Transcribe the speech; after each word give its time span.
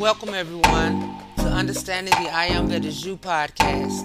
welcome 0.00 0.32
everyone 0.32 1.14
to 1.36 1.44
Understanding 1.44 2.14
the 2.24 2.30
I 2.30 2.46
Am 2.46 2.68
That 2.68 2.86
Is 2.86 3.04
You 3.04 3.18
podcast. 3.18 4.00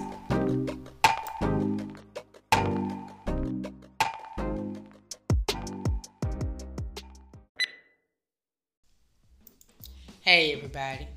Hey 10.20 10.52
everybody, 10.52 11.08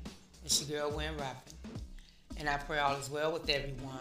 it's 0.46 0.66
your 0.66 0.80
girl 0.80 0.96
Wynn 0.96 1.12
Robin, 1.18 1.36
and 2.38 2.48
I 2.48 2.56
pray 2.56 2.78
all 2.78 2.96
is 2.96 3.10
well 3.10 3.32
with 3.32 3.50
everyone, 3.50 3.98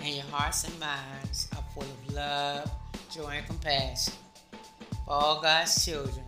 and 0.00 0.08
your 0.08 0.24
hearts 0.30 0.64
and 0.64 0.80
minds 0.80 1.48
are 1.54 1.64
full 1.74 1.82
of 1.82 2.14
love, 2.14 2.70
joy, 3.14 3.34
and 3.36 3.46
compassion 3.46 4.14
for 5.04 5.12
all 5.12 5.42
God's 5.42 5.84
children 5.84 6.24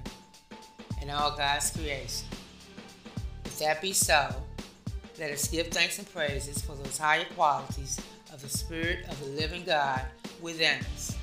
and 1.00 1.10
all 1.10 1.34
God's 1.34 1.70
creation. 1.70 2.26
If 3.58 3.64
that 3.64 3.82
be 3.82 3.92
so, 3.92 4.32
let 5.18 5.32
us 5.32 5.48
give 5.48 5.66
thanks 5.66 5.98
and 5.98 6.08
praises 6.14 6.62
for 6.62 6.76
those 6.76 6.96
higher 6.96 7.24
qualities 7.34 8.00
of 8.32 8.40
the 8.40 8.48
Spirit 8.48 9.04
of 9.08 9.18
the 9.18 9.30
living 9.30 9.64
God 9.64 10.02
within 10.40 10.78
us, 10.94 11.16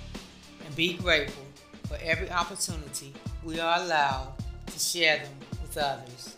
and 0.65 0.75
be 0.75 0.97
grateful 0.97 1.45
for 1.87 1.97
every 2.03 2.29
opportunity 2.29 3.13
we 3.41 3.61
are 3.61 3.79
allowed 3.79 4.33
to 4.67 4.77
share 4.77 5.19
them 5.19 5.31
with 5.61 5.77
others. 5.77 6.35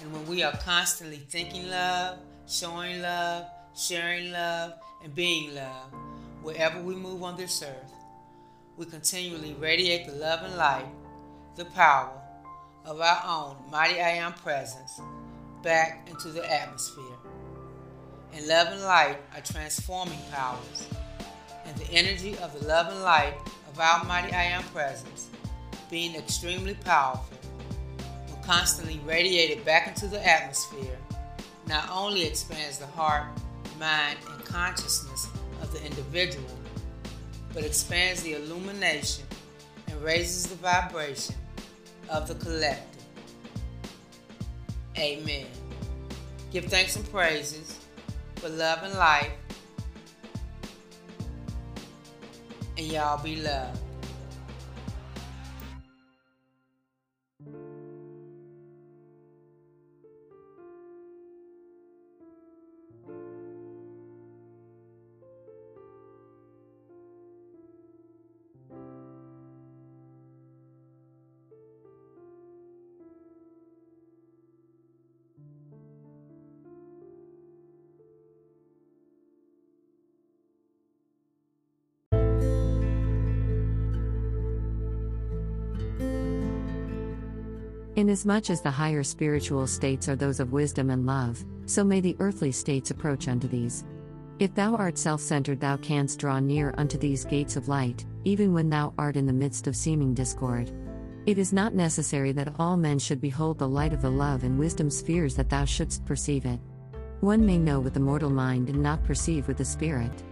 And 0.00 0.12
when 0.12 0.24
we 0.28 0.44
are 0.44 0.56
constantly 0.58 1.16
thinking 1.16 1.68
love, 1.68 2.18
showing 2.46 3.02
love, 3.02 3.46
sharing 3.76 4.30
love, 4.30 4.74
and 5.02 5.12
being 5.12 5.56
love, 5.56 5.92
wherever 6.40 6.80
we 6.80 6.94
move 6.94 7.24
on 7.24 7.36
this 7.36 7.64
earth, 7.64 7.92
we 8.76 8.86
continually 8.86 9.54
radiate 9.54 10.06
the 10.06 10.12
love 10.12 10.44
and 10.44 10.54
light, 10.54 10.86
the 11.56 11.64
power 11.64 12.12
of 12.84 13.00
our 13.00 13.22
own 13.26 13.56
mighty 13.70 14.00
I 14.00 14.10
am 14.10 14.32
presence 14.32 15.00
back 15.62 16.08
into 16.10 16.28
the 16.28 16.50
atmosphere. 16.50 17.04
And 18.32 18.46
love 18.46 18.68
and 18.68 18.82
light 18.82 19.18
are 19.34 19.40
transforming 19.40 20.18
powers, 20.30 20.86
and 21.64 21.76
the 21.76 21.90
energy 21.92 22.36
of 22.38 22.58
the 22.58 22.66
love 22.66 22.88
and 22.88 23.02
light 23.02 23.34
of 23.68 23.78
our 23.78 24.04
mighty 24.04 24.32
I 24.32 24.44
am 24.44 24.62
presence, 24.64 25.28
being 25.90 26.14
extremely 26.14 26.74
powerful, 26.74 27.36
when 28.28 28.42
constantly 28.44 29.00
radiated 29.04 29.64
back 29.64 29.88
into 29.88 30.06
the 30.06 30.24
atmosphere, 30.26 30.96
not 31.66 31.88
only 31.90 32.24
expands 32.24 32.78
the 32.78 32.86
heart, 32.86 33.26
mind, 33.78 34.18
and 34.30 34.44
consciousness 34.44 35.28
of 35.60 35.72
the 35.72 35.84
individual, 35.84 36.46
but 37.52 37.64
expands 37.64 38.22
the 38.22 38.34
illumination 38.34 39.24
and 39.88 40.00
raises 40.02 40.46
the 40.46 40.54
vibration 40.56 41.34
of 42.10 42.28
the 42.28 42.34
collective. 42.34 43.04
Amen. 44.98 45.46
Give 46.52 46.64
thanks 46.64 46.96
and 46.96 47.10
praises 47.10 47.78
for 48.36 48.48
love 48.48 48.82
and 48.82 48.94
life. 48.94 49.30
And 52.76 52.86
y'all 52.86 53.22
be 53.22 53.36
loved. 53.36 53.78
Inasmuch 88.00 88.48
as 88.48 88.62
the 88.62 88.70
higher 88.70 89.02
spiritual 89.02 89.66
states 89.66 90.08
are 90.08 90.16
those 90.16 90.40
of 90.40 90.52
wisdom 90.52 90.88
and 90.88 91.04
love, 91.04 91.44
so 91.66 91.84
may 91.84 92.00
the 92.00 92.16
earthly 92.18 92.50
states 92.50 92.90
approach 92.90 93.28
unto 93.28 93.46
these. 93.46 93.84
If 94.38 94.54
thou 94.54 94.74
art 94.74 94.96
self 94.96 95.20
centered, 95.20 95.60
thou 95.60 95.76
canst 95.76 96.18
draw 96.18 96.40
near 96.40 96.72
unto 96.78 96.96
these 96.96 97.26
gates 97.26 97.56
of 97.56 97.68
light, 97.68 98.06
even 98.24 98.54
when 98.54 98.70
thou 98.70 98.94
art 98.96 99.18
in 99.18 99.26
the 99.26 99.34
midst 99.34 99.66
of 99.66 99.76
seeming 99.76 100.14
discord. 100.14 100.72
It 101.26 101.36
is 101.36 101.52
not 101.52 101.74
necessary 101.74 102.32
that 102.32 102.54
all 102.58 102.78
men 102.78 102.98
should 102.98 103.20
behold 103.20 103.58
the 103.58 103.68
light 103.68 103.92
of 103.92 104.00
the 104.00 104.10
love 104.10 104.44
and 104.44 104.58
wisdom 104.58 104.88
spheres 104.88 105.36
that 105.36 105.50
thou 105.50 105.66
shouldst 105.66 106.06
perceive 106.06 106.46
it. 106.46 106.58
One 107.20 107.44
may 107.44 107.58
know 107.58 107.80
with 107.80 107.92
the 107.92 108.00
mortal 108.00 108.30
mind 108.30 108.70
and 108.70 108.82
not 108.82 109.04
perceive 109.04 109.46
with 109.46 109.58
the 109.58 109.64
spirit. 109.66 110.24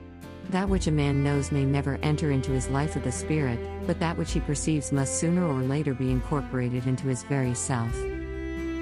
That 0.51 0.69
which 0.71 0.87
a 0.87 0.93
man 0.93 1.23
knows 1.23 1.53
may 1.53 1.65
never 1.65 1.99
enter 2.03 2.31
into 2.31 2.53
his 2.53 2.69
life 2.71 2.97
of 2.97 3.05
the 3.05 3.13
Spirit, 3.13 3.59
but 3.87 4.01
that 4.01 4.17
which 4.17 4.33
he 4.33 4.41
perceives 4.41 4.93
must 4.93 5.21
sooner 5.21 5.47
or 5.47 5.61
later 5.61 5.93
be 5.93 6.11
incorporated 6.11 6.87
into 6.87 7.09
his 7.09 7.23
very 7.25 7.55
self. 7.55 7.95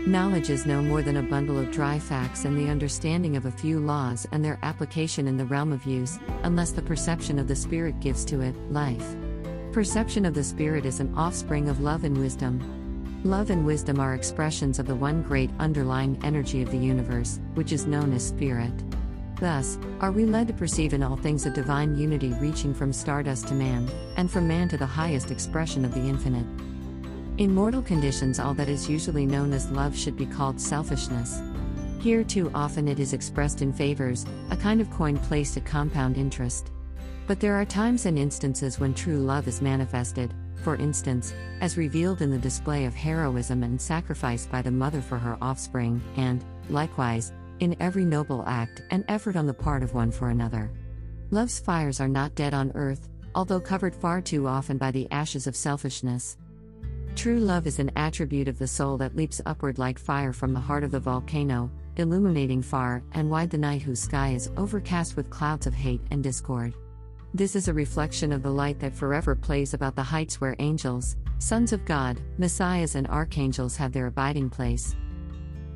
Knowledge 0.06 0.50
is 0.50 0.66
no 0.66 0.80
more 0.80 1.02
than 1.02 1.16
a 1.16 1.22
bundle 1.22 1.58
of 1.58 1.72
dry 1.72 1.98
facts 1.98 2.44
and 2.44 2.56
the 2.56 2.70
understanding 2.70 3.36
of 3.36 3.46
a 3.46 3.50
few 3.50 3.80
laws 3.80 4.28
and 4.30 4.44
their 4.44 4.60
application 4.62 5.26
in 5.26 5.36
the 5.36 5.44
realm 5.44 5.72
of 5.72 5.84
use, 5.84 6.20
unless 6.44 6.70
the 6.70 6.82
perception 6.82 7.36
of 7.40 7.48
the 7.48 7.56
Spirit 7.56 7.98
gives 7.98 8.24
to 8.26 8.42
it 8.42 8.54
life. 8.70 9.16
Perception 9.72 10.24
of 10.24 10.34
the 10.34 10.44
Spirit 10.44 10.86
is 10.86 11.00
an 11.00 11.12
offspring 11.16 11.68
of 11.68 11.80
love 11.80 12.04
and 12.04 12.16
wisdom. 12.16 12.60
Love 13.24 13.50
and 13.50 13.66
wisdom 13.66 13.98
are 13.98 14.14
expressions 14.14 14.78
of 14.78 14.86
the 14.86 14.94
one 14.94 15.20
great 15.24 15.50
underlying 15.58 16.16
energy 16.22 16.62
of 16.62 16.70
the 16.70 16.78
universe, 16.78 17.40
which 17.54 17.72
is 17.72 17.86
known 17.86 18.12
as 18.12 18.24
Spirit. 18.24 18.85
Thus, 19.38 19.78
are 20.00 20.12
we 20.12 20.24
led 20.24 20.48
to 20.48 20.54
perceive 20.54 20.94
in 20.94 21.02
all 21.02 21.16
things 21.16 21.44
a 21.44 21.50
divine 21.50 21.94
unity 21.94 22.32
reaching 22.40 22.72
from 22.72 22.92
stardust 22.92 23.48
to 23.48 23.54
man, 23.54 23.86
and 24.16 24.30
from 24.30 24.48
man 24.48 24.68
to 24.70 24.78
the 24.78 24.86
highest 24.86 25.30
expression 25.30 25.84
of 25.84 25.92
the 25.92 26.00
infinite. 26.00 26.46
In 27.36 27.54
mortal 27.54 27.82
conditions, 27.82 28.40
all 28.40 28.54
that 28.54 28.70
is 28.70 28.88
usually 28.88 29.26
known 29.26 29.52
as 29.52 29.70
love 29.70 29.94
should 29.94 30.16
be 30.16 30.24
called 30.24 30.58
selfishness. 30.58 31.42
Here, 32.00 32.24
too 32.24 32.50
often, 32.54 32.88
it 32.88 32.98
is 32.98 33.12
expressed 33.12 33.60
in 33.60 33.74
favors, 33.74 34.24
a 34.50 34.56
kind 34.56 34.80
of 34.80 34.90
coin 34.90 35.18
placed 35.18 35.58
at 35.58 35.66
compound 35.66 36.16
interest. 36.16 36.70
But 37.26 37.38
there 37.38 37.56
are 37.56 37.66
times 37.66 38.06
and 38.06 38.18
instances 38.18 38.80
when 38.80 38.94
true 38.94 39.18
love 39.18 39.48
is 39.48 39.60
manifested, 39.60 40.32
for 40.62 40.76
instance, 40.76 41.34
as 41.60 41.76
revealed 41.76 42.22
in 42.22 42.30
the 42.30 42.38
display 42.38 42.86
of 42.86 42.94
heroism 42.94 43.62
and 43.64 43.78
sacrifice 43.78 44.46
by 44.46 44.62
the 44.62 44.70
mother 44.70 45.02
for 45.02 45.18
her 45.18 45.36
offspring, 45.42 46.00
and, 46.16 46.42
likewise, 46.70 47.32
in 47.60 47.76
every 47.80 48.04
noble 48.04 48.44
act 48.46 48.82
and 48.90 49.04
effort 49.08 49.36
on 49.36 49.46
the 49.46 49.54
part 49.54 49.82
of 49.82 49.94
one 49.94 50.10
for 50.10 50.30
another. 50.30 50.70
Love's 51.30 51.58
fires 51.58 52.00
are 52.00 52.08
not 52.08 52.34
dead 52.34 52.54
on 52.54 52.72
earth, 52.74 53.08
although 53.34 53.60
covered 53.60 53.94
far 53.94 54.20
too 54.20 54.46
often 54.46 54.78
by 54.78 54.90
the 54.90 55.10
ashes 55.10 55.46
of 55.46 55.56
selfishness. 55.56 56.36
True 57.16 57.38
love 57.38 57.66
is 57.66 57.78
an 57.78 57.90
attribute 57.96 58.48
of 58.48 58.58
the 58.58 58.66
soul 58.66 58.96
that 58.98 59.16
leaps 59.16 59.40
upward 59.46 59.78
like 59.78 59.98
fire 59.98 60.32
from 60.32 60.52
the 60.52 60.60
heart 60.60 60.84
of 60.84 60.90
the 60.90 61.00
volcano, 61.00 61.70
illuminating 61.96 62.62
far 62.62 63.02
and 63.12 63.30
wide 63.30 63.50
the 63.50 63.58
night 63.58 63.82
whose 63.82 64.00
sky 64.00 64.32
is 64.34 64.50
overcast 64.56 65.16
with 65.16 65.30
clouds 65.30 65.66
of 65.66 65.74
hate 65.74 66.02
and 66.10 66.22
discord. 66.22 66.74
This 67.34 67.56
is 67.56 67.68
a 67.68 67.74
reflection 67.74 68.32
of 68.32 68.42
the 68.42 68.50
light 68.50 68.78
that 68.80 68.94
forever 68.94 69.34
plays 69.34 69.74
about 69.74 69.96
the 69.96 70.02
heights 70.02 70.40
where 70.40 70.56
angels, 70.58 71.16
sons 71.38 71.72
of 71.72 71.84
God, 71.84 72.20
messiahs, 72.38 72.94
and 72.94 73.06
archangels 73.08 73.76
have 73.76 73.92
their 73.92 74.06
abiding 74.06 74.48
place. 74.48 74.94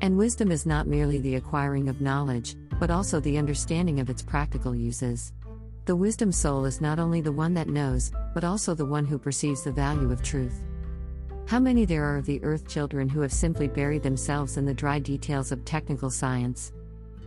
And 0.01 0.17
wisdom 0.17 0.51
is 0.51 0.65
not 0.65 0.87
merely 0.87 1.19
the 1.19 1.35
acquiring 1.35 1.87
of 1.87 2.01
knowledge, 2.01 2.55
but 2.79 2.89
also 2.89 3.19
the 3.19 3.37
understanding 3.37 3.99
of 3.99 4.09
its 4.09 4.23
practical 4.23 4.75
uses. 4.75 5.31
The 5.85 5.95
wisdom 5.95 6.31
soul 6.31 6.65
is 6.65 6.81
not 6.81 6.97
only 6.97 7.21
the 7.21 7.31
one 7.31 7.53
that 7.53 7.67
knows, 7.67 8.11
but 8.33 8.43
also 8.43 8.73
the 8.73 8.85
one 8.85 9.05
who 9.05 9.19
perceives 9.19 9.63
the 9.63 9.71
value 9.71 10.11
of 10.11 10.23
truth. 10.23 10.63
How 11.45 11.59
many 11.59 11.85
there 11.85 12.03
are 12.03 12.17
of 12.17 12.25
the 12.25 12.43
earth 12.43 12.67
children 12.67 13.09
who 13.09 13.21
have 13.21 13.33
simply 13.33 13.67
buried 13.67 14.01
themselves 14.01 14.57
in 14.57 14.65
the 14.65 14.73
dry 14.73 14.97
details 14.97 15.51
of 15.51 15.65
technical 15.65 16.09
science? 16.09 16.71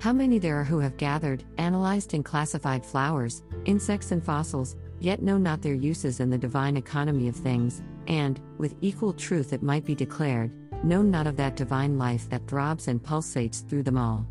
How 0.00 0.12
many 0.12 0.38
there 0.38 0.58
are 0.58 0.64
who 0.64 0.80
have 0.80 0.96
gathered, 0.96 1.44
analyzed, 1.58 2.14
and 2.14 2.24
classified 2.24 2.84
flowers, 2.84 3.42
insects, 3.66 4.10
and 4.10 4.24
fossils, 4.24 4.76
yet 4.98 5.22
know 5.22 5.38
not 5.38 5.62
their 5.62 5.74
uses 5.74 6.20
in 6.20 6.30
the 6.30 6.38
divine 6.38 6.76
economy 6.76 7.28
of 7.28 7.36
things, 7.36 7.82
and, 8.08 8.40
with 8.58 8.74
equal 8.80 9.12
truth 9.12 9.52
it 9.52 9.62
might 9.62 9.84
be 9.84 9.94
declared, 9.94 10.50
know 10.84 11.02
not 11.02 11.26
of 11.26 11.36
that 11.36 11.56
divine 11.56 11.98
life 11.98 12.28
that 12.30 12.46
throbs 12.46 12.88
and 12.88 13.02
pulsates 13.02 13.68
through 13.68 13.82
them 13.82 13.98
all. 13.98 14.26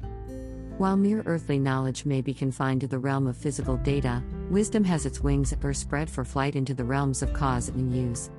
While 0.77 0.97
mere 0.97 1.21
earthly 1.25 1.59
knowledge 1.59 2.05
may 2.05 2.21
be 2.21 2.33
confined 2.33 2.81
to 2.81 2.87
the 2.87 2.99
realm 2.99 3.27
of 3.27 3.37
physical 3.37 3.77
data, 3.77 4.23
wisdom 4.49 4.83
has 4.85 5.05
its 5.05 5.21
wings 5.21 5.53
spread 5.73 6.09
for 6.09 6.25
flight 6.25 6.55
into 6.55 6.73
the 6.73 6.83
realms 6.83 7.21
of 7.21 7.33
cause 7.33 7.69
and 7.69 7.95
use. 7.95 8.29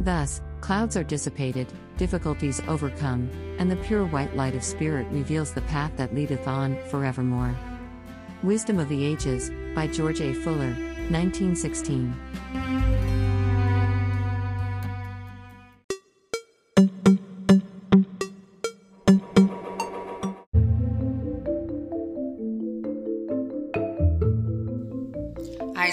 Thus, 0.00 0.42
clouds 0.60 0.96
are 0.96 1.04
dissipated, 1.04 1.72
difficulties 1.96 2.60
overcome, 2.68 3.30
and 3.58 3.70
the 3.70 3.76
pure 3.76 4.04
white 4.06 4.36
light 4.36 4.54
of 4.54 4.64
spirit 4.64 5.06
reveals 5.10 5.52
the 5.52 5.62
path 5.62 5.92
that 5.96 6.14
leadeth 6.14 6.46
on 6.46 6.76
forevermore. 6.90 7.54
Wisdom 8.42 8.78
of 8.78 8.88
the 8.88 9.04
Ages, 9.04 9.50
by 9.74 9.86
George 9.86 10.20
A. 10.20 10.34
Fuller, 10.34 10.74
1916. 11.08 13.15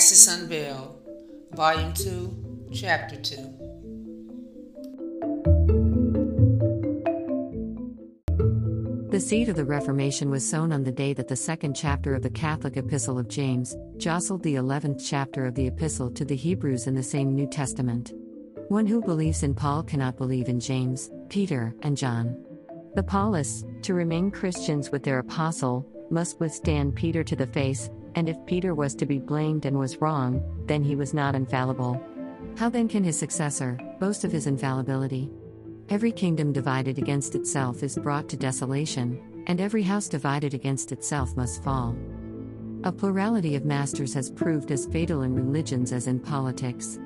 Isis 0.03 0.27
Unveiled, 0.27 0.99
Volume 1.53 1.93
2, 1.93 2.67
Chapter 2.73 3.15
2. 3.15 3.35
The 9.11 9.19
seed 9.21 9.47
of 9.47 9.55
the 9.55 9.63
Reformation 9.63 10.29
was 10.29 10.45
sown 10.45 10.73
on 10.73 10.83
the 10.83 10.91
day 10.91 11.13
that 11.13 11.29
the 11.29 11.37
second 11.37 11.73
chapter 11.77 12.13
of 12.15 12.21
the 12.21 12.29
Catholic 12.29 12.75
Epistle 12.75 13.17
of 13.17 13.29
James 13.29 13.77
jostled 13.95 14.43
the 14.43 14.55
eleventh 14.55 15.01
chapter 15.01 15.45
of 15.45 15.55
the 15.55 15.67
Epistle 15.67 16.11
to 16.11 16.25
the 16.25 16.35
Hebrews 16.35 16.85
in 16.85 16.95
the 16.95 17.01
same 17.01 17.33
New 17.33 17.47
Testament. 17.47 18.11
One 18.67 18.85
who 18.85 19.01
believes 19.01 19.41
in 19.41 19.55
Paul 19.55 19.83
cannot 19.83 20.17
believe 20.17 20.49
in 20.49 20.59
James, 20.59 21.09
Peter, 21.29 21.73
and 21.81 21.95
John. 21.95 22.35
The 22.95 23.03
Paulists, 23.03 23.63
to 23.83 23.93
remain 23.93 24.31
Christians 24.31 24.91
with 24.91 25.03
their 25.03 25.19
apostle, 25.19 25.89
must 26.11 26.41
withstand 26.41 26.93
Peter 26.93 27.23
to 27.23 27.37
the 27.37 27.47
face, 27.47 27.89
and 28.15 28.29
if 28.29 28.45
Peter 28.45 28.73
was 28.73 28.95
to 28.95 29.05
be 29.05 29.19
blamed 29.19 29.65
and 29.65 29.77
was 29.77 30.01
wrong, 30.01 30.41
then 30.67 30.83
he 30.83 30.95
was 30.95 31.13
not 31.13 31.35
infallible. 31.35 32.01
How 32.57 32.69
then 32.69 32.87
can 32.87 33.03
his 33.03 33.17
successor 33.17 33.77
boast 33.99 34.23
of 34.23 34.31
his 34.31 34.47
infallibility? 34.47 35.31
Every 35.89 36.11
kingdom 36.11 36.53
divided 36.53 36.97
against 36.97 37.35
itself 37.35 37.83
is 37.83 37.97
brought 37.97 38.29
to 38.29 38.37
desolation, 38.37 39.43
and 39.47 39.59
every 39.59 39.83
house 39.83 40.07
divided 40.07 40.53
against 40.53 40.91
itself 40.91 41.35
must 41.35 41.63
fall. 41.63 41.95
A 42.83 42.91
plurality 42.91 43.55
of 43.55 43.65
masters 43.65 44.13
has 44.13 44.31
proved 44.31 44.71
as 44.71 44.85
fatal 44.87 45.21
in 45.21 45.33
religions 45.33 45.91
as 45.91 46.07
in 46.07 46.19
politics. 46.19 46.99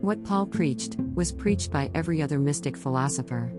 What 0.00 0.24
Paul 0.24 0.46
preached 0.46 0.96
was 1.14 1.32
preached 1.32 1.70
by 1.70 1.90
every 1.94 2.22
other 2.22 2.38
mystic 2.38 2.76
philosopher. 2.76 3.52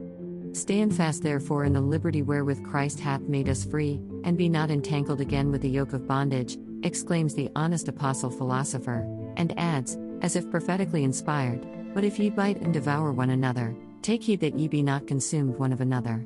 Stand 0.53 0.95
fast 0.95 1.21
therefore 1.21 1.65
in 1.65 1.73
the 1.73 1.81
liberty 1.81 2.21
wherewith 2.21 2.65
Christ 2.65 2.99
hath 2.99 3.21
made 3.21 3.49
us 3.49 3.63
free, 3.63 4.01
and 4.23 4.37
be 4.37 4.49
not 4.49 4.71
entangled 4.71 5.21
again 5.21 5.51
with 5.51 5.61
the 5.61 5.69
yoke 5.69 5.93
of 5.93 6.07
bondage, 6.07 6.57
exclaims 6.83 7.35
the 7.35 7.49
honest 7.55 7.87
apostle 7.87 8.29
philosopher, 8.29 9.07
and 9.37 9.57
adds, 9.57 9.97
as 10.21 10.35
if 10.35 10.49
prophetically 10.49 11.03
inspired, 11.03 11.65
But 11.93 12.03
if 12.03 12.19
ye 12.19 12.29
bite 12.29 12.61
and 12.61 12.73
devour 12.73 13.11
one 13.11 13.31
another, 13.31 13.75
take 14.01 14.23
heed 14.23 14.39
that 14.41 14.57
ye 14.57 14.67
be 14.67 14.83
not 14.83 15.07
consumed 15.07 15.57
one 15.57 15.73
of 15.73 15.81
another. 15.81 16.25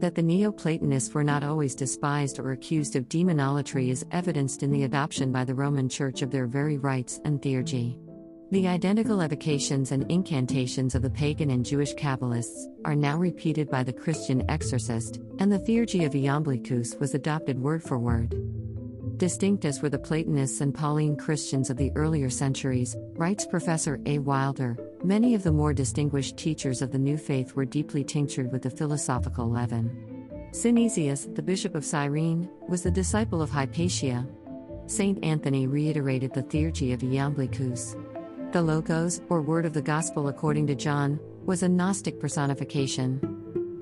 That 0.00 0.16
the 0.16 0.22
Neoplatonists 0.22 1.14
were 1.14 1.22
not 1.22 1.44
always 1.44 1.76
despised 1.76 2.40
or 2.40 2.50
accused 2.50 2.96
of 2.96 3.08
demonolatry 3.08 3.90
is 3.90 4.04
evidenced 4.10 4.64
in 4.64 4.72
the 4.72 4.82
adoption 4.82 5.30
by 5.30 5.44
the 5.44 5.54
Roman 5.54 5.88
Church 5.88 6.22
of 6.22 6.32
their 6.32 6.46
very 6.46 6.78
rites 6.78 7.20
and 7.24 7.40
theurgy. 7.40 7.96
The 8.50 8.68
identical 8.68 9.22
evocations 9.22 9.92
and 9.92 10.10
incantations 10.10 10.94
of 10.94 11.02
the 11.02 11.08
pagan 11.08 11.50
and 11.50 11.64
Jewish 11.64 11.94
Kabbalists 11.94 12.66
are 12.84 12.96
now 12.96 13.16
repeated 13.16 13.70
by 13.70 13.82
the 13.82 13.92
Christian 13.92 14.44
exorcist, 14.50 15.20
and 15.38 15.50
the 15.50 15.58
theurgy 15.58 16.04
of 16.04 16.12
Iamblichus 16.12 16.98
was 16.98 17.14
adopted 17.14 17.58
word 17.58 17.82
for 17.82 17.98
word. 17.98 18.34
Distinct 19.22 19.64
as 19.64 19.80
were 19.80 19.88
the 19.88 20.00
Platonists 20.00 20.60
and 20.62 20.74
Pauline 20.74 21.14
Christians 21.14 21.70
of 21.70 21.76
the 21.76 21.92
earlier 21.94 22.28
centuries, 22.28 22.96
writes 23.14 23.46
Professor 23.46 24.00
A. 24.06 24.18
Wilder, 24.18 24.76
many 25.04 25.36
of 25.36 25.44
the 25.44 25.52
more 25.52 25.72
distinguished 25.72 26.36
teachers 26.36 26.82
of 26.82 26.90
the 26.90 26.98
new 26.98 27.16
faith 27.16 27.54
were 27.54 27.64
deeply 27.64 28.02
tinctured 28.02 28.50
with 28.50 28.62
the 28.62 28.70
philosophical 28.70 29.48
leaven. 29.48 30.48
Synesius, 30.50 31.32
the 31.36 31.40
bishop 31.40 31.76
of 31.76 31.84
Cyrene, 31.84 32.50
was 32.68 32.82
the 32.82 32.90
disciple 32.90 33.40
of 33.40 33.48
Hypatia. 33.48 34.26
Saint 34.86 35.22
Anthony 35.24 35.68
reiterated 35.68 36.34
the 36.34 36.42
theurgy 36.42 36.92
of 36.92 37.02
Iamblichus. 37.02 37.94
The 38.50 38.60
Logos, 38.60 39.20
or 39.28 39.40
Word 39.40 39.66
of 39.66 39.72
the 39.72 39.82
Gospel 39.82 40.26
according 40.26 40.66
to 40.66 40.74
John, 40.74 41.20
was 41.46 41.62
a 41.62 41.68
Gnostic 41.68 42.18
personification. 42.18 43.20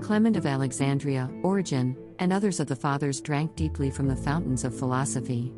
Clement 0.03 0.37
of 0.37 0.45
Alexandria, 0.45 1.31
Origen, 1.43 1.97
and 2.21 2.33
others 2.33 2.61
of 2.61 2.69
the 2.69 2.77
Fathers 2.77 3.21
drank 3.21 3.57
deeply 3.57 3.91
from 3.91 4.07
the 4.07 4.15
fountains 4.15 4.63
of 4.65 4.79
philosophy. 4.79 5.53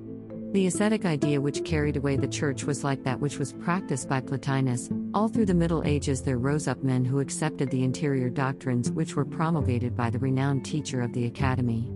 The 0.53 0.67
ascetic 0.67 1.05
idea 1.05 1.41
which 1.41 1.65
carried 1.65 1.97
away 1.97 2.17
the 2.17 2.29
church 2.29 2.65
was 2.65 2.85
like 2.85 3.03
that 3.05 3.19
which 3.19 3.39
was 3.39 3.53
practiced 3.55 4.09
by 4.09 4.21
Plotinus. 4.21 4.91
All 5.15 5.29
through 5.29 5.47
the 5.47 5.55
Middle 5.55 5.83
Ages, 5.85 6.23
there 6.23 6.39
rose 6.39 6.69
up 6.69 6.83
men 6.83 7.05
who 7.05 7.21
accepted 7.21 7.71
the 7.71 7.83
interior 7.83 8.29
doctrines 8.29 8.91
which 8.91 9.17
were 9.17 9.25
promulgated 9.25 9.97
by 9.97 10.11
the 10.11 10.19
renowned 10.19 10.65
teacher 10.65 11.01
of 11.01 11.13
the 11.15 11.27
Academy. 11.27 11.91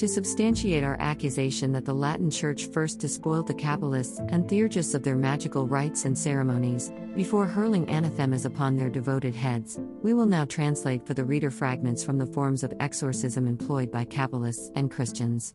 To 0.00 0.08
substantiate 0.08 0.82
our 0.82 0.96
accusation 0.98 1.72
that 1.72 1.84
the 1.84 1.92
Latin 1.92 2.30
Church 2.30 2.68
first 2.68 3.00
despoiled 3.00 3.46
the 3.46 3.52
Kabbalists 3.52 4.18
and 4.32 4.48
Theurgists 4.48 4.94
of 4.94 5.02
their 5.02 5.14
magical 5.14 5.68
rites 5.68 6.06
and 6.06 6.16
ceremonies, 6.16 6.90
before 7.14 7.44
hurling 7.44 7.86
anathemas 7.90 8.46
upon 8.46 8.76
their 8.76 8.88
devoted 8.88 9.34
heads, 9.34 9.78
we 10.02 10.14
will 10.14 10.24
now 10.24 10.46
translate 10.46 11.06
for 11.06 11.12
the 11.12 11.22
reader 11.22 11.50
fragments 11.50 12.02
from 12.02 12.16
the 12.16 12.24
forms 12.24 12.62
of 12.62 12.72
exorcism 12.80 13.46
employed 13.46 13.92
by 13.92 14.06
Kabbalists 14.06 14.70
and 14.74 14.90
Christians. 14.90 15.52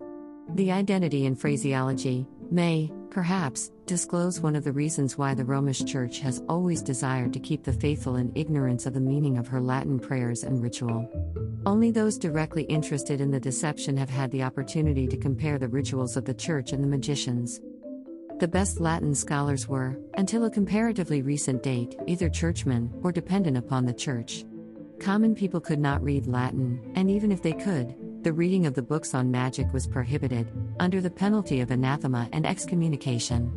The 0.53 0.71
identity 0.71 1.25
and 1.25 1.39
phraseology 1.39 2.27
may, 2.51 2.91
perhaps, 3.09 3.71
disclose 3.85 4.39
one 4.39 4.55
of 4.55 4.63
the 4.63 4.71
reasons 4.71 5.17
why 5.17 5.33
the 5.33 5.43
Romish 5.43 5.83
Church 5.83 6.19
has 6.19 6.41
always 6.47 6.81
desired 6.81 7.33
to 7.33 7.39
keep 7.39 7.63
the 7.63 7.73
faithful 7.73 8.15
in 8.15 8.31
ignorance 8.35 8.85
of 8.85 8.93
the 8.93 8.99
meaning 8.99 9.37
of 9.37 9.47
her 9.47 9.59
Latin 9.59 9.99
prayers 9.99 10.43
and 10.43 10.61
ritual. 10.61 11.09
Only 11.65 11.91
those 11.91 12.17
directly 12.17 12.63
interested 12.63 13.21
in 13.21 13.31
the 13.31 13.39
deception 13.39 13.97
have 13.97 14.09
had 14.09 14.31
the 14.31 14.43
opportunity 14.43 15.07
to 15.07 15.17
compare 15.17 15.57
the 15.57 15.67
rituals 15.67 16.15
of 16.15 16.25
the 16.25 16.33
Church 16.33 16.71
and 16.71 16.83
the 16.83 16.87
magicians. 16.87 17.59
The 18.39 18.47
best 18.47 18.79
Latin 18.79 19.15
scholars 19.15 19.67
were, 19.67 19.97
until 20.15 20.45
a 20.45 20.51
comparatively 20.51 21.21
recent 21.21 21.63
date, 21.63 21.95
either 22.05 22.29
churchmen 22.29 22.93
or 23.01 23.11
dependent 23.11 23.57
upon 23.57 23.85
the 23.85 23.93
Church. 23.93 24.45
Common 24.99 25.35
people 25.35 25.59
could 25.59 25.79
not 25.79 26.03
read 26.03 26.27
Latin, 26.27 26.91
and 26.95 27.09
even 27.09 27.31
if 27.31 27.41
they 27.41 27.53
could, 27.53 27.95
the 28.25 28.33
reading 28.33 28.65
of 28.65 28.73
the 28.73 28.81
books 28.81 29.13
on 29.13 29.29
magic 29.29 29.71
was 29.71 29.85
prohibited, 29.85 30.51
under 30.79 30.99
the 30.99 31.11
penalty 31.11 31.61
of 31.61 31.69
anathema 31.69 32.27
and 32.33 32.43
excommunication. 32.43 33.51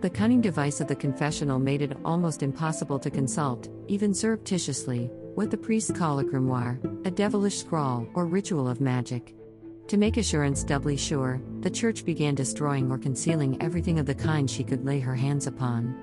The 0.00 0.08
cunning 0.08 0.40
device 0.40 0.80
of 0.80 0.88
the 0.88 0.96
confessional 0.96 1.58
made 1.58 1.82
it 1.82 1.98
almost 2.02 2.42
impossible 2.42 2.98
to 3.00 3.10
consult, 3.10 3.68
even 3.88 4.14
surreptitiously, 4.14 5.10
what 5.34 5.50
the 5.50 5.58
priests 5.58 5.90
call 5.90 6.18
a 6.18 6.24
grimoire, 6.24 6.78
a 7.06 7.10
devilish 7.10 7.58
scrawl 7.58 8.08
or 8.14 8.24
ritual 8.24 8.66
of 8.70 8.80
magic. 8.80 9.34
To 9.88 9.98
make 9.98 10.16
assurance 10.16 10.64
doubly 10.64 10.96
sure, 10.96 11.42
the 11.60 11.68
church 11.68 12.06
began 12.06 12.34
destroying 12.34 12.90
or 12.90 12.96
concealing 12.96 13.60
everything 13.62 13.98
of 13.98 14.06
the 14.06 14.14
kind 14.14 14.50
she 14.50 14.64
could 14.64 14.82
lay 14.82 14.98
her 14.98 15.14
hands 15.14 15.46
upon. 15.46 15.94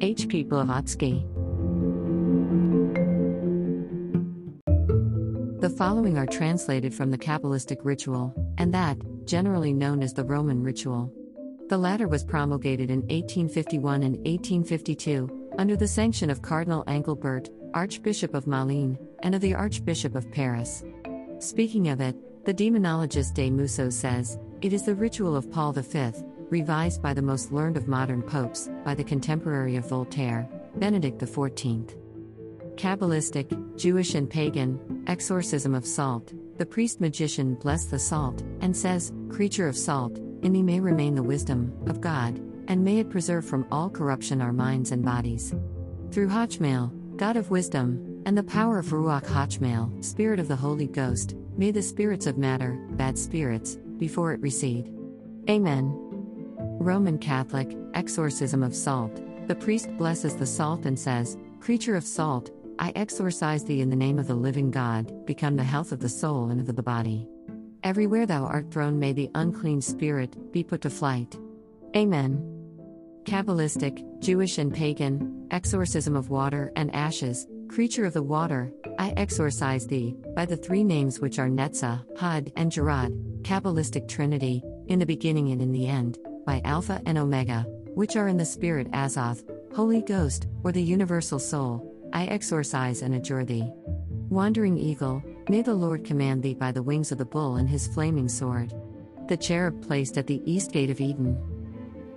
H. 0.00 0.26
P. 0.26 0.42
Blavatsky 0.42 1.24
The 5.68 5.76
following 5.76 6.16
are 6.16 6.24
translated 6.24 6.94
from 6.94 7.10
the 7.10 7.18
Kabbalistic 7.18 7.80
ritual, 7.82 8.32
and 8.56 8.72
that, 8.72 8.96
generally 9.26 9.74
known 9.74 10.02
as 10.02 10.14
the 10.14 10.24
Roman 10.24 10.62
ritual. 10.62 11.12
The 11.68 11.76
latter 11.76 12.08
was 12.08 12.24
promulgated 12.24 12.88
in 12.90 13.00
1851 13.00 14.02
and 14.02 14.16
1852, 14.16 15.50
under 15.58 15.76
the 15.76 15.86
sanction 15.86 16.30
of 16.30 16.40
Cardinal 16.40 16.84
Engelbert, 16.86 17.50
Archbishop 17.74 18.32
of 18.32 18.46
Malines, 18.46 18.96
and 19.22 19.34
of 19.34 19.42
the 19.42 19.54
Archbishop 19.54 20.14
of 20.14 20.32
Paris. 20.32 20.84
Speaking 21.38 21.88
of 21.88 22.00
it, 22.00 22.16
the 22.46 22.54
demonologist 22.54 23.34
des 23.34 23.50
Mousseaux 23.50 23.90
says, 23.90 24.38
it 24.62 24.72
is 24.72 24.84
the 24.84 24.94
ritual 24.94 25.36
of 25.36 25.52
Paul 25.52 25.72
V, 25.74 26.12
revised 26.48 27.02
by 27.02 27.12
the 27.12 27.20
most 27.20 27.52
learned 27.52 27.76
of 27.76 27.86
modern 27.86 28.22
popes, 28.22 28.70
by 28.86 28.94
the 28.94 29.04
contemporary 29.04 29.76
of 29.76 29.86
Voltaire, 29.86 30.48
Benedict 30.76 31.18
XIV. 31.18 31.94
Kabbalistic, 32.78 33.76
Jewish 33.76 34.14
and 34.14 34.30
pagan, 34.30 35.02
exorcism 35.08 35.74
of 35.74 35.84
salt. 35.84 36.32
The 36.58 36.66
priest 36.66 37.00
magician 37.00 37.56
bless 37.56 37.86
the 37.86 37.98
salt, 37.98 38.42
and 38.60 38.74
says, 38.74 39.12
Creature 39.28 39.66
of 39.66 39.76
salt, 39.76 40.18
in 40.42 40.52
thee 40.52 40.62
may 40.62 40.78
remain 40.78 41.16
the 41.16 41.22
wisdom 41.22 41.72
of 41.88 42.00
God, 42.00 42.40
and 42.68 42.84
may 42.84 43.00
it 43.00 43.10
preserve 43.10 43.44
from 43.44 43.66
all 43.72 43.90
corruption 43.90 44.40
our 44.40 44.52
minds 44.52 44.92
and 44.92 45.04
bodies. 45.04 45.56
Through 46.12 46.28
Hachmael, 46.28 46.92
God 47.16 47.36
of 47.36 47.50
wisdom, 47.50 48.22
and 48.26 48.38
the 48.38 48.44
power 48.44 48.78
of 48.78 48.86
Ruach 48.86 49.26
Hachmael, 49.26 49.90
Spirit 50.00 50.38
of 50.38 50.46
the 50.46 50.54
Holy 50.54 50.86
Ghost, 50.86 51.34
may 51.56 51.72
the 51.72 51.82
spirits 51.82 52.26
of 52.26 52.38
matter, 52.38 52.78
bad 52.90 53.18
spirits, 53.18 53.76
before 53.96 54.32
it 54.32 54.40
recede. 54.40 54.94
Amen. 55.50 55.92
Roman 56.78 57.18
Catholic, 57.18 57.76
exorcism 57.94 58.62
of 58.62 58.76
salt. 58.76 59.20
The 59.48 59.56
priest 59.56 59.88
blesses 59.96 60.36
the 60.36 60.46
salt 60.46 60.86
and 60.86 60.96
says, 60.96 61.36
Creature 61.60 61.96
of 61.96 62.04
salt, 62.04 62.52
I 62.78 62.92
exorcise 62.94 63.64
thee 63.64 63.80
in 63.80 63.90
the 63.90 63.96
name 63.96 64.18
of 64.18 64.28
the 64.28 64.34
living 64.34 64.70
God, 64.70 65.26
become 65.26 65.56
the 65.56 65.64
health 65.64 65.90
of 65.90 66.00
the 66.00 66.08
soul 66.08 66.50
and 66.50 66.60
of 66.60 66.74
the 66.76 66.82
body. 66.82 67.28
Everywhere 67.82 68.26
thou 68.26 68.44
art 68.44 68.70
thrown, 68.70 68.98
may 68.98 69.12
the 69.12 69.30
unclean 69.34 69.80
spirit 69.80 70.52
be 70.52 70.62
put 70.62 70.82
to 70.82 70.90
flight. 70.90 71.36
Amen. 71.96 72.42
Kabbalistic, 73.24 74.20
Jewish 74.20 74.58
and 74.58 74.72
pagan, 74.72 75.46
exorcism 75.50 76.16
of 76.16 76.30
water 76.30 76.72
and 76.76 76.94
ashes, 76.94 77.46
creature 77.68 78.04
of 78.04 78.14
the 78.14 78.22
water, 78.22 78.72
I 78.98 79.12
exorcise 79.16 79.86
thee, 79.86 80.16
by 80.34 80.46
the 80.46 80.56
three 80.56 80.84
names 80.84 81.20
which 81.20 81.38
are 81.38 81.48
Netzah, 81.48 82.04
Hod, 82.18 82.52
and 82.56 82.72
Jerad, 82.72 83.42
Kabbalistic 83.42 84.08
Trinity, 84.08 84.62
in 84.86 84.98
the 84.98 85.06
beginning 85.06 85.50
and 85.50 85.60
in 85.60 85.72
the 85.72 85.86
end, 85.86 86.18
by 86.46 86.60
Alpha 86.64 87.02
and 87.06 87.18
Omega, 87.18 87.66
which 87.94 88.16
are 88.16 88.28
in 88.28 88.36
the 88.36 88.44
Spirit 88.44 88.90
Azoth, 88.92 89.42
Holy 89.74 90.00
Ghost, 90.02 90.46
or 90.64 90.72
the 90.72 90.82
Universal 90.82 91.40
Soul, 91.40 91.97
I 92.12 92.26
exorcise 92.26 93.02
and 93.02 93.14
adjure 93.14 93.44
thee. 93.44 93.70
Wandering 94.28 94.76
eagle, 94.76 95.22
may 95.48 95.62
the 95.62 95.74
Lord 95.74 96.04
command 96.04 96.42
thee 96.42 96.54
by 96.54 96.72
the 96.72 96.82
wings 96.82 97.12
of 97.12 97.18
the 97.18 97.24
bull 97.24 97.56
and 97.56 97.68
his 97.68 97.86
flaming 97.86 98.28
sword. 98.28 98.72
The 99.28 99.36
cherub 99.36 99.86
placed 99.86 100.18
at 100.18 100.26
the 100.26 100.42
east 100.44 100.72
gate 100.72 100.90
of 100.90 101.00
Eden. 101.00 101.36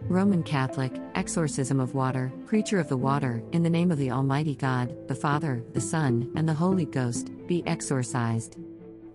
Roman 0.07 0.43
Catholic, 0.43 0.93
exorcism 1.15 1.79
of 1.79 1.95
water, 1.95 2.31
creature 2.45 2.79
of 2.79 2.89
the 2.89 2.97
water, 2.97 3.41
in 3.53 3.63
the 3.63 3.69
name 3.69 3.91
of 3.91 3.97
the 3.97 4.11
Almighty 4.11 4.55
God, 4.55 5.07
the 5.07 5.15
Father, 5.15 5.63
the 5.73 5.81
Son, 5.81 6.29
and 6.35 6.47
the 6.47 6.53
Holy 6.53 6.85
Ghost, 6.85 7.31
be 7.47 7.65
exorcised. 7.65 8.57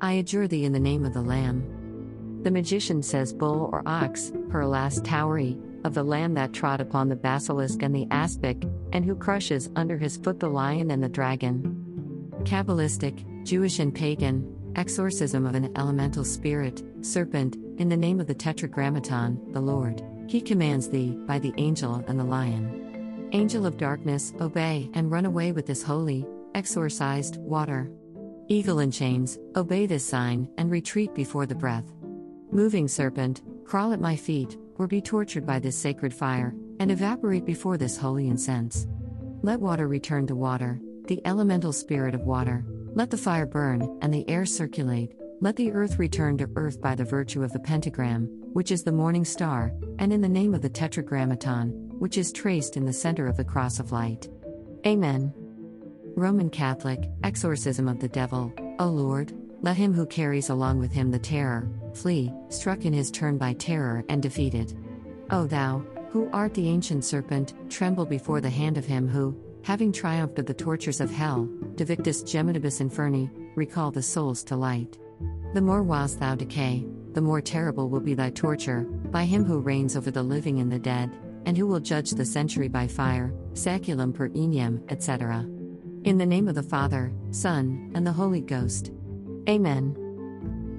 I 0.01 0.13
adjure 0.13 0.49
thee 0.49 0.65
in 0.65 0.73
the 0.73 0.81
name 0.81 1.05
of 1.05 1.13
the 1.13 1.23
Lamb. 1.23 2.41
The 2.43 2.51
magician 2.51 3.03
says 3.03 3.33
bull 3.33 3.69
or 3.73 3.83
ox, 3.87 4.33
per 4.49 4.65
last 4.65 5.05
towery, 5.05 5.59
of 5.87 5.95
the 5.95 6.03
lamb 6.03 6.35
that 6.35 6.53
trod 6.53 6.81
upon 6.81 7.09
the 7.09 7.17
basilisk 7.17 7.83
and 7.83 7.95
the 7.95 8.09
aspic, 8.11 8.65
and 8.93 9.05
who 9.05 9.15
crushes 9.15 9.71
under 9.77 9.97
his 9.97 10.17
foot 10.17 10.41
the 10.41 10.49
lion 10.49 10.91
and 10.91 11.03
the 11.03 11.09
dragon. 11.09 12.31
Kabbalistic, 12.43 13.45
Jewish 13.45 13.79
and 13.79 13.95
pagan, 13.95 14.73
exorcism 14.75 15.47
of 15.47 15.55
an 15.55 15.73
elemental 15.77 16.25
spirit, 16.25 16.83
serpent, 17.01 17.57
in 17.79 17.89
the 17.89 17.97
name 17.97 18.21
of 18.21 18.27
the 18.27 18.35
Tetragrammaton, 18.35 19.53
the 19.53 19.61
Lord. 19.61 20.03
He 20.27 20.41
commands 20.41 20.89
thee, 20.89 21.17
by 21.27 21.39
the 21.39 21.55
angel 21.57 22.05
and 22.09 22.19
the 22.19 22.25
lion. 22.25 23.29
Angel 23.33 23.65
of 23.65 23.79
darkness, 23.79 24.35
obey 24.41 24.91
and 24.95 25.11
run 25.11 25.25
away 25.25 25.53
with 25.53 25.67
this 25.67 25.83
holy, 25.83 26.27
exorcised 26.55 27.37
water. 27.37 27.91
Eagle 28.49 28.81
in 28.81 28.91
chains, 28.91 29.39
obey 29.55 29.87
this 29.87 30.05
sign 30.05 30.49
and 30.59 30.71
retreat 30.71 31.15
before 31.15 31.47
the 31.47 31.55
breath. 31.55 31.93
Moving 32.51 32.89
serpent, 32.89 33.43
crawl 33.65 33.93
at 33.93 34.01
my 34.01 34.17
feet, 34.17 34.57
or 34.79 34.87
be 34.87 35.01
tortured 35.01 35.47
by 35.47 35.59
this 35.59 35.77
sacred 35.77 36.13
fire, 36.13 36.55
and 36.81 36.91
evaporate 36.91 37.45
before 37.45 37.77
this 37.77 37.97
holy 37.97 38.29
incense. 38.29 38.87
Let 39.43 39.61
water 39.61 39.89
return 39.89 40.27
to 40.29 40.35
water, 40.35 40.81
the 41.07 41.21
elemental 41.25 41.73
spirit 41.73 42.15
of 42.15 42.23
water. 42.23 42.65
Let 42.95 43.11
the 43.11 43.19
fire 43.19 43.47
burn, 43.47 43.99
and 44.03 44.13
the 44.13 44.29
air 44.29 44.47
circulate. 44.47 45.13
Let 45.41 45.57
the 45.57 45.73
earth 45.73 45.99
return 45.99 46.39
to 46.39 46.51
earth 46.57 46.81
by 46.81 46.95
the 46.95 47.05
virtue 47.05 47.43
of 47.43 47.53
the 47.53 47.61
pentagram, 47.61 48.27
which 48.53 48.71
is 48.71 48.83
the 48.83 48.93
morning 48.93 49.25
star, 49.25 49.73
and 49.99 50.13
in 50.13 50.21
the 50.21 50.29
name 50.29 50.55
of 50.55 50.63
the 50.63 50.71
tetragrammaton, 50.71 51.69
which 51.99 52.17
is 52.17 52.33
traced 52.33 52.77
in 52.77 52.87
the 52.87 52.93
center 52.93 53.27
of 53.27 53.37
the 53.37 53.45
cross 53.45 53.79
of 53.79 53.93
light. 53.93 54.29
Amen. 54.87 55.33
Roman 56.17 56.49
Catholic, 56.49 57.11
exorcism 57.23 57.89
of 57.89 58.01
the 58.01 58.09
devil, 58.09 58.51
O 58.79 58.87
Lord, 58.87 59.35
let 59.61 59.77
him 59.77 59.93
who 59.93 60.07
carries 60.07 60.49
along 60.49 60.79
with 60.79 60.93
him 60.93 61.11
the 61.11 61.19
terror, 61.19 61.69
flee, 61.97 62.33
struck 62.49 62.85
in 62.85 62.93
his 62.93 63.11
turn 63.11 63.39
by 63.39 63.55
terror 63.55 64.05
and 64.09 64.23
defeated. 64.23 64.77
O 65.31 65.47
thou, 65.47 65.85
who 66.11 66.31
art 66.33 66.55
the 66.55 66.69
ancient 66.69 67.05
serpent, 67.05 67.55
tremble 67.69 68.07
before 68.07 68.41
the 68.41 68.51
hand 68.51 68.79
of 68.79 68.85
him 68.85 69.09
who, 69.09 69.37
having 69.63 69.93
triumphed 69.93 70.39
of 70.39 70.47
the 70.47 70.55
tortures 70.55 71.01
of 71.01 71.11
hell, 71.11 71.49
devictus 71.75 72.23
geminibus 72.23 72.81
inferni, 72.81 73.31
recall 73.57 73.91
the 73.91 74.03
souls 74.03 74.45
to 74.45 74.57
light. 74.57 74.99
The 75.55 75.61
more 75.61 75.83
whilst 75.83 76.21
thou 76.21 76.35
decay, 76.35 76.87
the 77.13 77.21
more 77.21 77.41
terrible 77.41 77.89
will 77.89 78.01
be 78.01 78.15
thy 78.15 78.31
torture, 78.31 78.83
by 79.11 79.25
him 79.25 79.45
who 79.45 79.59
reigns 79.59 79.97
over 79.97 80.11
the 80.11 80.23
living 80.23 80.61
and 80.61 80.71
the 80.71 80.79
dead, 80.79 81.11
and 81.47 81.57
who 81.57 81.67
will 81.67 81.81
judge 81.81 82.11
the 82.11 82.25
century 82.25 82.69
by 82.69 82.87
fire, 82.87 83.33
saculum 83.55 84.13
per 84.13 84.29
enium, 84.31 84.83
etc. 84.93 85.41
In 86.05 86.19
the 86.19 86.27
name 86.27 86.47
of 86.47 86.55
the 86.55 86.63
Father, 86.63 87.13
Son, 87.31 87.91
and 87.95 88.07
the 88.07 88.13
Holy 88.13 88.41
Ghost. 88.41 88.93
Amen. 89.49 90.06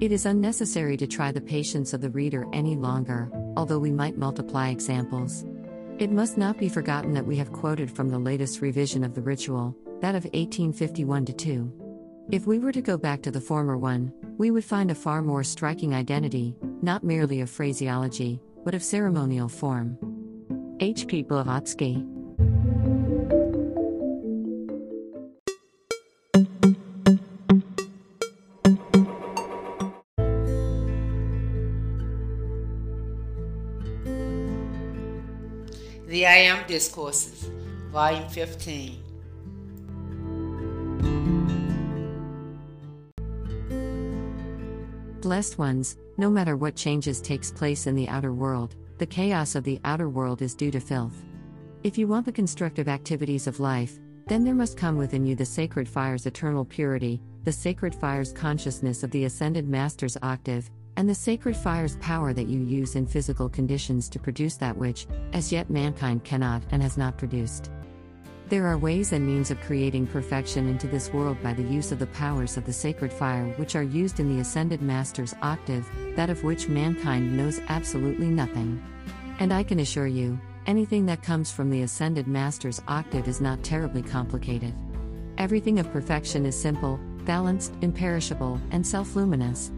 It 0.00 0.12
is 0.12 0.26
unnecessary 0.26 0.96
to 0.96 1.08
try 1.08 1.32
the 1.32 1.40
patience 1.40 1.92
of 1.92 2.00
the 2.00 2.10
reader 2.10 2.46
any 2.52 2.76
longer, 2.76 3.28
although 3.56 3.80
we 3.80 3.90
might 3.90 4.16
multiply 4.16 4.68
examples. 4.68 5.44
It 5.98 6.12
must 6.12 6.38
not 6.38 6.56
be 6.56 6.68
forgotten 6.68 7.12
that 7.14 7.26
we 7.26 7.34
have 7.38 7.52
quoted 7.52 7.90
from 7.90 8.08
the 8.08 8.18
latest 8.18 8.60
revision 8.60 9.02
of 9.02 9.16
the 9.16 9.22
ritual, 9.22 9.76
that 10.00 10.14
of 10.14 10.22
1851 10.26 11.26
2. 11.26 11.72
If 12.30 12.46
we 12.46 12.60
were 12.60 12.70
to 12.70 12.80
go 12.80 12.96
back 12.96 13.22
to 13.22 13.32
the 13.32 13.40
former 13.40 13.76
one, 13.76 14.12
we 14.36 14.52
would 14.52 14.64
find 14.64 14.92
a 14.92 14.94
far 14.94 15.20
more 15.20 15.42
striking 15.42 15.96
identity, 15.96 16.54
not 16.80 17.02
merely 17.02 17.40
of 17.40 17.50
phraseology, 17.50 18.40
but 18.64 18.74
of 18.74 18.84
ceremonial 18.84 19.48
form. 19.48 19.98
H. 20.78 21.08
P. 21.08 21.24
Blavatsky. 21.24 22.06
Discourses, 36.68 37.50
Volume 37.90 38.28
15. 38.28 39.02
Blessed 45.22 45.58
ones, 45.58 45.96
no 46.18 46.28
matter 46.28 46.58
what 46.58 46.76
changes 46.76 47.22
takes 47.22 47.50
place 47.50 47.86
in 47.86 47.94
the 47.94 48.06
outer 48.10 48.34
world, 48.34 48.76
the 48.98 49.06
chaos 49.06 49.54
of 49.54 49.64
the 49.64 49.80
outer 49.84 50.10
world 50.10 50.42
is 50.42 50.54
due 50.54 50.70
to 50.70 50.78
filth. 50.78 51.24
If 51.84 51.96
you 51.96 52.06
want 52.06 52.26
the 52.26 52.32
constructive 52.32 52.86
activities 52.86 53.46
of 53.46 53.60
life, 53.60 53.98
then 54.26 54.44
there 54.44 54.54
must 54.54 54.76
come 54.76 54.98
within 54.98 55.24
you 55.24 55.34
the 55.34 55.46
sacred 55.46 55.88
fire's 55.88 56.26
eternal 56.26 56.66
purity, 56.66 57.22
the 57.44 57.52
sacred 57.52 57.94
fire's 57.94 58.30
consciousness 58.30 59.02
of 59.02 59.10
the 59.10 59.24
ascended 59.24 59.66
master's 59.66 60.18
octave, 60.20 60.68
and 60.98 61.08
the 61.08 61.14
sacred 61.14 61.56
fire's 61.56 61.94
power 61.98 62.32
that 62.32 62.48
you 62.48 62.58
use 62.58 62.96
in 62.96 63.06
physical 63.06 63.48
conditions 63.48 64.08
to 64.08 64.18
produce 64.18 64.56
that 64.56 64.76
which, 64.76 65.06
as 65.32 65.52
yet, 65.52 65.70
mankind 65.70 66.24
cannot 66.24 66.60
and 66.72 66.82
has 66.82 66.98
not 66.98 67.16
produced. 67.16 67.70
There 68.48 68.66
are 68.66 68.76
ways 68.76 69.12
and 69.12 69.24
means 69.24 69.52
of 69.52 69.60
creating 69.60 70.08
perfection 70.08 70.68
into 70.68 70.88
this 70.88 71.12
world 71.12 71.40
by 71.40 71.52
the 71.52 71.62
use 71.62 71.92
of 71.92 72.00
the 72.00 72.08
powers 72.08 72.56
of 72.56 72.66
the 72.66 72.72
sacred 72.72 73.12
fire 73.12 73.46
which 73.58 73.76
are 73.76 73.84
used 73.84 74.18
in 74.18 74.28
the 74.28 74.40
Ascended 74.40 74.82
Master's 74.82 75.36
octave, 75.40 75.88
that 76.16 76.30
of 76.30 76.42
which 76.42 76.68
mankind 76.68 77.36
knows 77.36 77.60
absolutely 77.68 78.26
nothing. 78.26 78.82
And 79.38 79.52
I 79.52 79.62
can 79.62 79.78
assure 79.78 80.08
you, 80.08 80.36
anything 80.66 81.06
that 81.06 81.22
comes 81.22 81.52
from 81.52 81.70
the 81.70 81.82
Ascended 81.82 82.26
Master's 82.26 82.82
octave 82.88 83.28
is 83.28 83.40
not 83.40 83.62
terribly 83.62 84.02
complicated. 84.02 84.74
Everything 85.36 85.78
of 85.78 85.92
perfection 85.92 86.44
is 86.44 86.60
simple, 86.60 86.98
balanced, 87.24 87.72
imperishable, 87.82 88.60
and 88.72 88.84
self 88.84 89.14
luminous. 89.14 89.70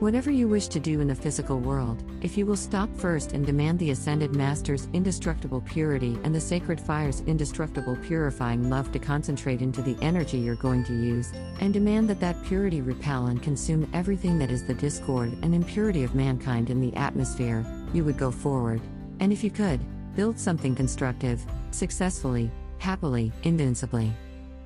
Whatever 0.00 0.30
you 0.30 0.46
wish 0.46 0.68
to 0.68 0.78
do 0.78 1.00
in 1.00 1.08
the 1.08 1.14
physical 1.14 1.58
world, 1.58 2.04
if 2.20 2.36
you 2.36 2.44
will 2.44 2.54
stop 2.54 2.94
first 2.98 3.32
and 3.32 3.46
demand 3.46 3.78
the 3.78 3.92
Ascended 3.92 4.36
Master's 4.36 4.88
indestructible 4.92 5.62
purity 5.62 6.18
and 6.22 6.34
the 6.34 6.40
Sacred 6.40 6.78
Fire's 6.78 7.22
indestructible 7.22 7.96
purifying 8.02 8.68
love 8.68 8.92
to 8.92 8.98
concentrate 8.98 9.62
into 9.62 9.80
the 9.80 9.96
energy 10.02 10.36
you're 10.36 10.54
going 10.54 10.84
to 10.84 10.92
use, 10.92 11.32
and 11.60 11.72
demand 11.72 12.10
that 12.10 12.20
that 12.20 12.44
purity 12.44 12.82
repel 12.82 13.28
and 13.28 13.42
consume 13.42 13.88
everything 13.94 14.38
that 14.38 14.50
is 14.50 14.66
the 14.66 14.74
discord 14.74 15.32
and 15.40 15.54
impurity 15.54 16.04
of 16.04 16.14
mankind 16.14 16.68
in 16.68 16.78
the 16.78 16.94
atmosphere, 16.94 17.64
you 17.94 18.04
would 18.04 18.18
go 18.18 18.30
forward. 18.30 18.82
And 19.20 19.32
if 19.32 19.42
you 19.42 19.50
could, 19.50 19.80
build 20.14 20.38
something 20.38 20.74
constructive, 20.74 21.42
successfully, 21.70 22.50
happily, 22.76 23.32
invincibly. 23.44 24.12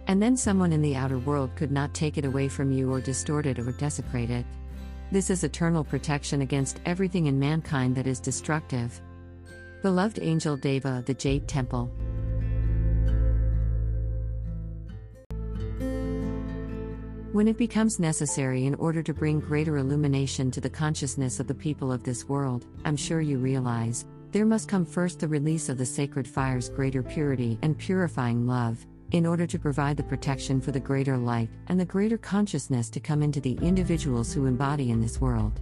And 0.09 0.21
then 0.21 0.37
someone 0.37 0.73
in 0.73 0.83
the 0.83 0.97
outer 0.97 1.19
world 1.19 1.55
could 1.55 1.71
not 1.71 1.95
take 1.95 2.19
it 2.19 2.25
away 2.25 2.49
from 2.49 2.73
you 2.73 2.93
or 2.93 3.01
distort 3.01 3.47
it 3.47 3.61
or 3.61 3.71
desecrate 3.71 4.31
it. 4.31 4.45
This 5.13 5.29
is 5.29 5.43
eternal 5.43 5.83
protection 5.83 6.43
against 6.43 6.79
everything 6.87 7.27
in 7.27 7.37
mankind 7.37 7.97
that 7.97 8.07
is 8.07 8.21
destructive. 8.21 9.01
Beloved 9.83 10.21
angel 10.23 10.57
Deva, 10.57 10.99
of 10.99 11.05
the 11.05 11.15
Jade 11.15 11.49
Temple. 11.49 11.91
When 17.33 17.49
it 17.49 17.59
becomes 17.59 17.99
necessary 17.99 18.67
in 18.67 18.77
order 18.77 19.03
to 19.03 19.13
bring 19.13 19.41
greater 19.41 19.79
illumination 19.79 20.49
to 20.53 20.61
the 20.61 20.71
consciousness 20.71 21.41
of 21.41 21.49
the 21.49 21.55
people 21.55 21.91
of 21.91 22.05
this 22.05 22.29
world, 22.29 22.67
I'm 22.85 22.97
sure 22.97 23.21
you 23.21 23.39
realize, 23.39 24.07
there 24.31 24.47
must 24.47 24.69
come 24.69 24.85
first 24.85 25.19
the 25.19 25.27
release 25.27 25.69
of 25.69 25.77
the 25.77 25.87
sacred 25.87 26.29
fire's 26.29 26.69
greater 26.69 27.03
purity 27.03 27.59
and 27.63 27.77
purifying 27.77 28.47
love, 28.47 28.87
in 29.13 29.27
order 29.27 29.47
to 29.47 29.59
provide 29.59 29.97
the 29.97 30.03
protection 30.03 30.61
for 30.61 30.73
the 30.73 30.81
greater 30.81 31.17
light 31.17 31.49
and 31.67 31.79
the 31.79 31.85
greater 31.85 32.19
consciousness 32.19 32.91
to 32.91 33.01
come 33.01 33.23
into 33.23 33.41
the 33.41 33.59
individuals 33.63 34.33
who 34.33 34.47
embody 34.47 34.91
in 34.91 35.01
this 35.01 35.21
world. 35.21 35.61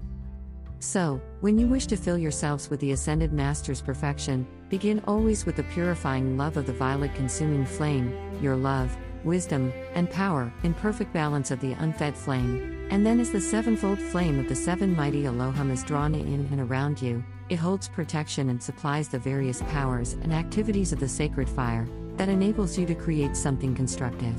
So, 0.81 1.21
when 1.41 1.59
you 1.59 1.67
wish 1.67 1.87
to 1.87 1.97
fill 1.97 2.19
yourselves 2.19 2.71
with 2.71 2.79
the 2.79 2.93
Ascended 2.93 3.33
Master's 3.33 3.81
perfection, 3.81 4.47
begin 4.69 5.03
always 5.09 5.45
with 5.45 5.57
the 5.57 5.65
purifying 5.65 6.37
love 6.37 6.57
of 6.57 6.67
the 6.67 6.73
violet 6.73 7.15
consuming 7.15 7.67
flame, 7.67 8.17
your 8.41 8.55
love, 8.55 8.97
wisdom, 9.25 9.73
and 9.95 10.09
power, 10.09 10.53
in 10.63 10.75
perfect 10.75 11.13
balance 11.13 11.51
of 11.51 11.59
the 11.61 11.73
unfed 11.73 12.17
flame. 12.17 12.87
And 12.91 13.05
then, 13.05 13.19
as 13.19 13.31
the 13.31 13.41
sevenfold 13.41 13.99
flame 13.99 14.39
of 14.39 14.49
the 14.49 14.55
seven 14.55 14.95
mighty 14.95 15.27
Elohim 15.27 15.73
is 15.73 15.83
drawn 15.83 16.15
in 16.15 16.49
and 16.53 16.61
around 16.61 17.03
you, 17.03 17.25
it 17.49 17.57
holds 17.57 17.89
protection 17.89 18.51
and 18.51 18.63
supplies 18.63 19.09
the 19.09 19.19
various 19.19 19.63
powers 19.63 20.13
and 20.23 20.33
activities 20.33 20.93
of 20.93 21.01
the 21.01 21.09
sacred 21.09 21.49
fire, 21.49 21.89
that 22.19 22.29
enables 22.29 22.77
you 22.77 22.85
to 22.87 22.95
create 22.95 23.37
something 23.37 23.75
constructive. 23.75 24.37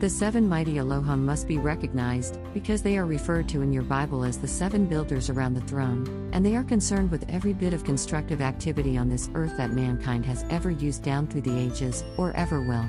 The 0.00 0.08
seven 0.08 0.48
mighty 0.48 0.78
Elohim 0.78 1.26
must 1.26 1.46
be 1.46 1.58
recognized, 1.58 2.38
because 2.54 2.82
they 2.82 2.96
are 2.96 3.04
referred 3.04 3.48
to 3.50 3.60
in 3.60 3.72
your 3.72 3.82
Bible 3.82 4.24
as 4.24 4.38
the 4.38 4.48
seven 4.48 4.86
builders 4.86 5.28
around 5.28 5.54
the 5.54 5.60
throne, 5.60 6.30
and 6.32 6.44
they 6.44 6.56
are 6.56 6.64
concerned 6.64 7.10
with 7.10 7.28
every 7.28 7.52
bit 7.52 7.74
of 7.74 7.84
constructive 7.84 8.40
activity 8.40 8.96
on 8.96 9.10
this 9.10 9.28
earth 9.34 9.56
that 9.58 9.72
mankind 9.72 10.24
has 10.24 10.44
ever 10.48 10.70
used 10.70 11.02
down 11.02 11.26
through 11.26 11.42
the 11.42 11.58
ages, 11.58 12.02
or 12.16 12.32
ever 12.32 12.62
will. 12.62 12.86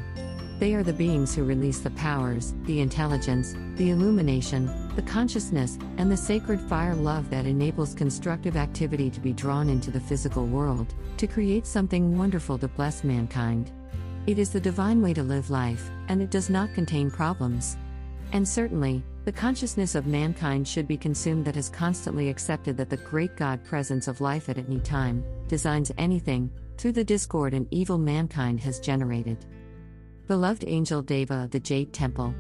They 0.58 0.74
are 0.74 0.84
the 0.84 0.94
beings 0.94 1.36
who 1.36 1.44
release 1.44 1.80
the 1.80 1.90
powers, 1.92 2.54
the 2.64 2.80
intelligence, 2.80 3.56
the 3.76 3.90
illumination, 3.90 4.68
the 4.96 5.02
consciousness, 5.02 5.78
and 5.98 6.10
the 6.10 6.16
sacred 6.16 6.62
fire 6.62 6.96
love 6.96 7.30
that 7.30 7.46
enables 7.46 7.94
constructive 7.94 8.56
activity 8.56 9.10
to 9.10 9.20
be 9.20 9.34
drawn 9.34 9.70
into 9.70 9.92
the 9.92 10.00
physical 10.00 10.46
world, 10.46 10.94
to 11.18 11.28
create 11.28 11.66
something 11.66 12.18
wonderful 12.18 12.58
to 12.60 12.70
bless 12.70 13.04
mankind. 13.04 13.72
It 14.28 14.38
is 14.38 14.52
the 14.52 14.62
divine 14.62 15.02
way 15.02 15.16
to 15.16 15.24
live 15.24 15.50
life, 15.50 15.90
and 16.08 16.22
it 16.22 16.30
does 16.30 16.48
not 16.48 16.76
contain 16.76 17.10
problems. 17.10 17.76
And 18.34 18.48
certainly, 18.48 19.04
the 19.26 19.32
consciousness 19.32 19.96
of 19.96 20.06
mankind 20.06 20.68
should 20.68 20.88
be 20.88 20.96
consumed 20.96 21.44
that 21.46 21.56
has 21.56 21.70
constantly 21.70 22.30
accepted 22.30 22.78
that 22.78 22.90
the 22.90 22.98
great 22.98 23.36
God 23.36 23.64
presence 23.64 24.08
of 24.08 24.22
life 24.22 24.48
at 24.48 24.60
any 24.60 24.80
time 24.80 25.24
designs 25.48 25.92
anything 25.98 26.52
through 26.78 26.92
the 26.92 27.04
discord 27.04 27.56
and 27.56 27.68
evil 27.72 27.98
mankind 27.98 28.60
has 28.60 28.80
generated. 28.80 29.44
Beloved 30.28 30.66
angel 30.68 31.02
Deva 31.02 31.44
of 31.46 31.52
the 31.52 31.60
Jade 31.60 31.92
Temple, 31.92 32.36